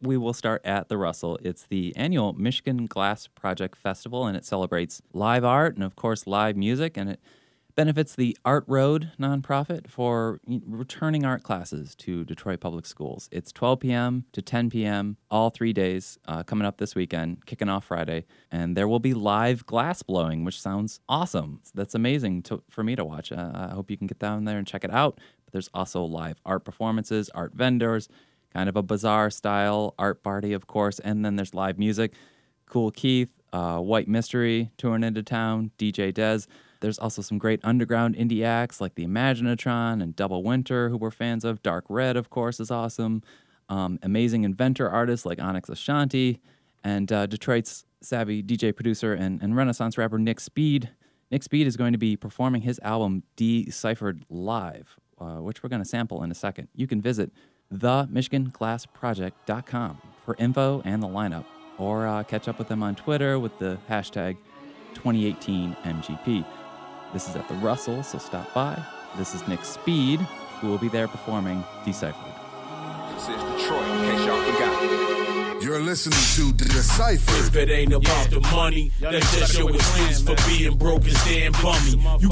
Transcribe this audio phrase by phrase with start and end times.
[0.00, 1.38] we will start at the Russell.
[1.42, 6.26] It's the annual Michigan Glass Project Festival, and it celebrates live art and, of course,
[6.26, 6.96] live music.
[6.96, 7.20] And it
[7.78, 13.28] benefits the Art Road nonprofit for returning art classes to Detroit Public Schools.
[13.30, 14.24] It's 12 p.m.
[14.32, 15.16] to 10 p.m.
[15.30, 18.26] all three days uh, coming up this weekend, kicking off Friday.
[18.50, 21.60] And there will be live glass blowing, which sounds awesome.
[21.72, 23.30] That's amazing to, for me to watch.
[23.30, 25.20] Uh, I hope you can get down there and check it out.
[25.44, 28.08] But there's also live art performances, art vendors,
[28.52, 30.98] kind of a bizarre style art party, of course.
[30.98, 32.12] And then there's live music.
[32.66, 36.46] Kool Keith, uh, White Mystery touring into town, DJ Dez.
[36.80, 41.10] There's also some great underground indie acts like the Imaginatron and Double Winter, who we're
[41.10, 41.62] fans of.
[41.62, 43.22] Dark Red, of course, is awesome.
[43.68, 46.40] Um, amazing inventor artists like Onyx Ashanti,
[46.84, 50.90] and uh, Detroit's savvy DJ producer and, and Renaissance rapper Nick Speed.
[51.30, 55.82] Nick Speed is going to be performing his album Deciphered live, uh, which we're going
[55.82, 56.68] to sample in a second.
[56.74, 57.32] You can visit
[57.74, 61.44] themichiganglassproject.com for info and the lineup,
[61.78, 64.36] or uh, catch up with them on Twitter with the hashtag
[64.94, 66.44] 2018MGP.
[67.12, 68.80] This is at the Russell, so stop by.
[69.16, 70.20] This is Nick Speed,
[70.60, 72.34] who will be there performing Deciphered.
[73.14, 75.62] This is Detroit, in case y'all forgot.
[75.62, 77.46] You're listening to Deciphered.
[77.46, 81.52] If it ain't about the money, that's just your excuse for being broke and staying
[81.52, 81.96] bummy.
[82.20, 82.28] You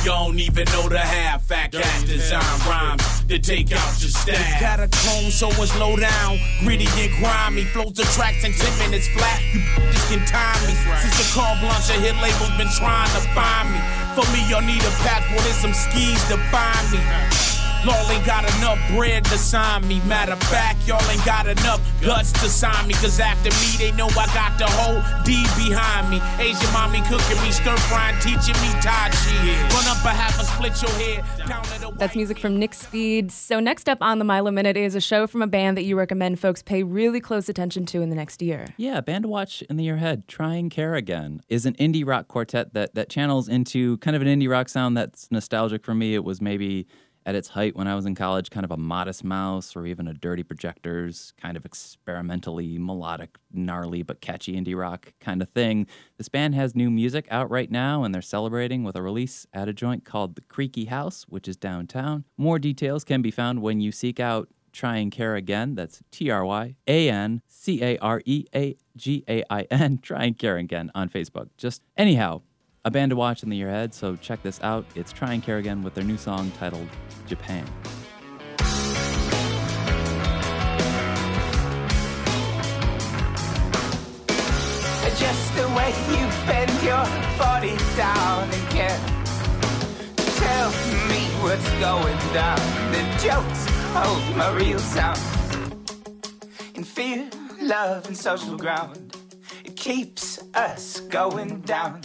[0.00, 4.58] you don't even know the half fact cat design rhymes to take out your staff.
[4.58, 7.64] Catacombs, so it's low down, gritty and grimy.
[7.64, 9.40] Flows the tracks in 10 minutes flat.
[9.52, 9.60] You
[9.92, 10.72] just can time me.
[11.04, 13.80] Since the car blanche, hit label's been trying to find me.
[14.16, 17.59] For me, y'all need a passport and some skis to find me.
[17.84, 20.00] Y'all ain't got enough bread to sign me.
[20.00, 22.92] Matter of fact, y'all ain't got enough guts to sign me.
[22.94, 26.20] Cause after me, they know I got the whole D behind me.
[26.38, 29.68] Asian mommy cooking me, stir frying, teaching me Tai Chi.
[29.72, 31.96] Run up a half and split your head.
[31.98, 33.32] That's music from Nick Speed.
[33.32, 35.96] So, next up on the Milo Minute is a show from a band that you
[35.96, 38.66] recommend folks pay really close attention to in the next year.
[38.76, 40.28] Yeah, band to watch in the year ahead.
[40.28, 44.22] Try and Care Again is an indie rock quartet that, that channels into kind of
[44.22, 46.14] an indie rock sound that's nostalgic for me.
[46.14, 46.86] It was maybe
[47.26, 50.08] at its height when I was in college, kind of a modest mouse or even
[50.08, 55.86] a dirty projectors, kind of experimentally melodic, gnarly but catchy indie rock kind of thing.
[56.18, 59.68] This band has new music out right now and they're celebrating with a release at
[59.68, 62.24] a joint called The Creaky House, which is downtown.
[62.36, 65.74] More details can be found when you seek out Try and Care Again.
[65.74, 69.98] That's T R Y A N C A R E A G A I N.
[69.98, 71.48] Try and Care Again on Facebook.
[71.56, 72.42] Just anyhow,
[72.84, 74.84] a band to watch in the year ahead, so check this out.
[74.94, 76.88] It's Try and Care Again with their new song titled
[77.26, 77.66] Japan.
[85.18, 87.04] Just the way you bend your
[87.36, 88.98] body down and care.
[90.16, 90.70] Tell
[91.10, 92.58] me what's going down.
[92.90, 95.20] The jokes hold my real sound.
[96.74, 97.28] In fear,
[97.60, 99.14] love, and social ground,
[99.62, 102.00] it keeps us going down.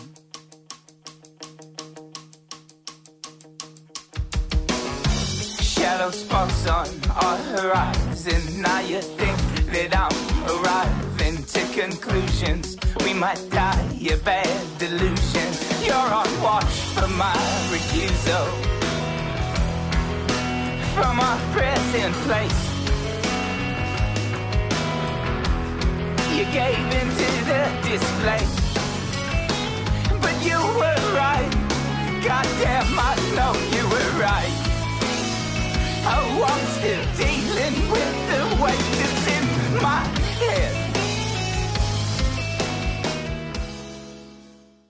[6.06, 8.62] Shadow spots on our horizon.
[8.62, 9.38] Now you think
[9.74, 10.14] that I'm
[10.54, 12.78] arriving to conclusions.
[13.04, 15.50] We might die a bad delusion.
[15.82, 17.34] You're on watch for my
[17.74, 18.46] recusal
[20.94, 22.62] from our present place.
[26.38, 28.46] You gave into the display,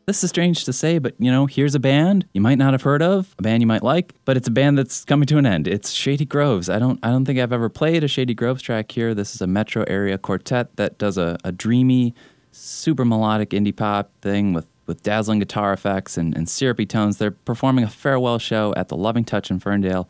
[0.06, 2.84] This is strange to say, but you know, here's a band you might not have
[2.84, 5.48] heard of, a band you might like, but it's a band that's coming to an
[5.48, 5.68] end.
[5.68, 6.70] It's Shady Groves.
[6.70, 9.16] I don't I don't think I've ever played a Shady Groves track here.
[9.16, 12.14] This is a metro area quartet that does a, a dreamy,
[12.52, 17.18] super melodic indie pop thing with with dazzling guitar effects and, and syrupy tones.
[17.18, 20.08] They're performing a farewell show at the Loving Touch in Ferndale.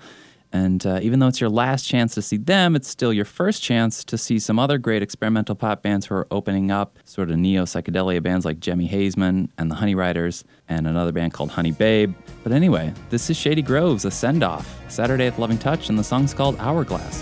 [0.56, 3.62] And uh, even though it's your last chance to see them, it's still your first
[3.62, 7.36] chance to see some other great experimental pop bands who are opening up, sort of
[7.36, 11.74] neo psychedelia bands like Jemmy Hazeman and the Honey Riders, and another band called Honey
[11.74, 12.16] Babe.
[12.42, 16.00] But anyway, this is Shady Groves, a send off, Saturday at the Loving Touch, and
[16.00, 17.22] the song's called Hourglass.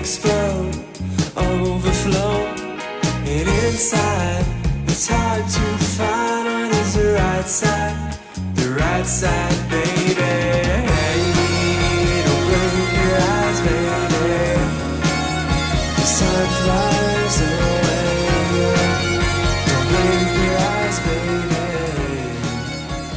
[0.00, 0.74] Explode,
[1.36, 2.44] overflow,
[3.24, 4.44] and inside
[4.86, 5.73] it's hard to
[7.44, 8.18] right side,
[8.54, 9.84] the right side, baby.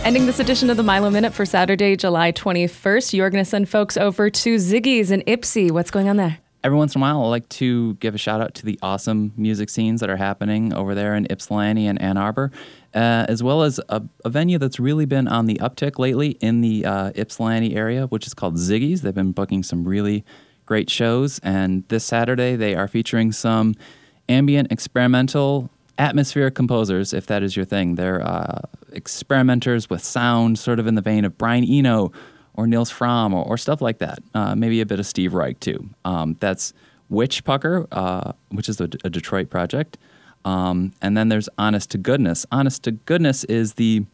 [0.03, 3.67] Ending this edition of the Milo Minute for Saturday, July 21st, you're going to send
[3.67, 5.69] folks over to Ziggy's in Ypsi.
[5.69, 6.37] What's going on there?
[6.63, 9.31] Every once in a while, I like to give a shout out to the awesome
[9.37, 12.51] music scenes that are happening over there in Ypsilanti and Ann Arbor,
[12.95, 16.61] uh, as well as a, a venue that's really been on the uptick lately in
[16.61, 19.03] the uh, Ypsilanti area, which is called Ziggy's.
[19.03, 20.25] They've been booking some really
[20.65, 23.75] great shows, and this Saturday they are featuring some
[24.27, 25.69] ambient experimental
[25.99, 27.95] atmospheric composers, if that is your thing.
[27.95, 28.61] They're uh,
[28.91, 32.11] experimenters with sound, sort of in the vein of Brian Eno
[32.57, 34.19] or Nils Frahm or, or stuff like that.
[34.33, 35.89] Uh, maybe a bit of Steve Reich too.
[36.03, 36.73] Um, that's
[37.09, 39.97] Witch Pucker, uh, which is a, a Detroit project.
[40.43, 42.45] Um, and then there's Honest to Goodness.
[42.51, 44.05] Honest to Goodness is the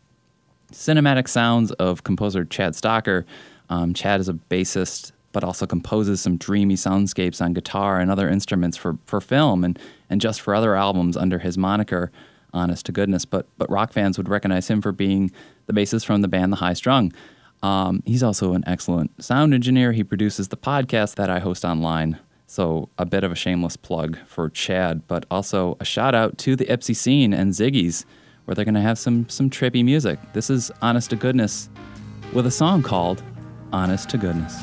[0.71, 3.23] cinematic sounds of composer Chad Stocker.
[3.69, 8.29] Um, Chad is a bassist, but also composes some dreamy soundscapes on guitar and other
[8.29, 9.79] instruments for, for film and,
[10.09, 12.11] and just for other albums under his moniker,
[12.53, 13.25] Honest to Goodness.
[13.25, 15.31] But, but rock fans would recognize him for being
[15.67, 17.13] the bassist from the band The High Strung.
[17.63, 19.93] Um, he's also an excellent sound engineer.
[19.93, 22.19] He produces the podcast that I host online.
[22.45, 26.55] So, a bit of a shameless plug for Chad, but also a shout out to
[26.55, 28.05] the Ypsi scene and Ziggy's,
[28.45, 30.19] where they're going to have some, some trippy music.
[30.33, 31.69] This is Honest to Goodness
[32.33, 33.23] with a song called
[33.71, 34.61] Honest to Goodness.